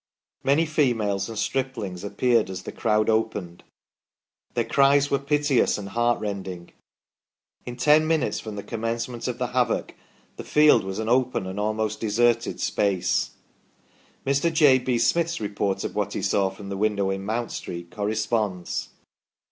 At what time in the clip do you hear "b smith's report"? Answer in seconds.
14.79-15.83